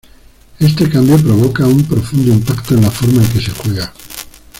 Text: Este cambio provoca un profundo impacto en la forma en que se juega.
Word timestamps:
Este 0.57 0.89
cambio 0.89 1.15
provoca 1.19 1.67
un 1.67 1.83
profundo 1.85 2.31
impacto 2.33 2.73
en 2.73 2.81
la 2.81 2.89
forma 2.89 3.21
en 3.21 3.27
que 3.31 3.39
se 3.39 3.51
juega. 3.51 3.93